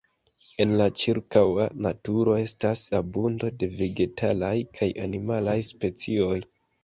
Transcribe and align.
En 0.63 0.71
la 0.77 0.85
ĉirkaŭa 1.01 1.67
naturo 1.87 2.37
estas 2.45 2.81
abundo 3.01 3.51
de 3.63 3.69
vegetalaj 3.83 4.51
kaj 4.79 4.91
animalaj 5.07 5.57
specioj. 5.71 6.35